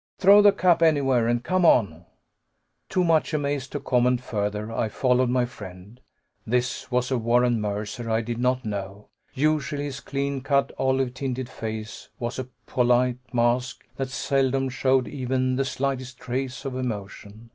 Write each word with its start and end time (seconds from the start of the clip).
"Throw 0.17 0.41
the 0.41 0.51
cap 0.51 0.81
anywhere 0.81 1.27
and 1.27 1.43
come 1.43 1.63
on!" 1.63 2.05
Too 2.89 3.03
much 3.03 3.35
amazed 3.35 3.71
to 3.73 3.79
comment 3.79 4.19
further, 4.21 4.71
I 4.71 4.89
followed 4.89 5.29
my 5.29 5.45
friend. 5.45 6.01
This 6.43 6.89
was 6.89 7.11
a 7.11 7.19
Warren 7.19 7.61
Mercer 7.61 8.09
I 8.09 8.21
did 8.21 8.39
not 8.39 8.65
know. 8.65 9.09
Usually 9.35 9.83
his 9.83 9.99
clean 9.99 10.41
cut, 10.41 10.71
olive 10.79 11.13
tinted 11.13 11.49
face 11.49 12.09
was 12.17 12.39
a 12.39 12.49
polite 12.65 13.19
mask 13.31 13.85
that 13.97 14.09
seldom 14.09 14.69
showed 14.69 15.07
even 15.07 15.55
the 15.55 15.65
slightest 15.65 16.17
trace 16.17 16.65
of 16.65 16.75
emotion. 16.75 17.49